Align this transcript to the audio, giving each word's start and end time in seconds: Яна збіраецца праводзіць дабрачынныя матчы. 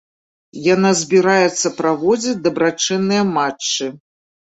Яна 0.67 0.91
збіраецца 1.01 1.71
праводзіць 1.81 2.33
дабрачынныя 2.47 3.23
матчы. 3.37 3.91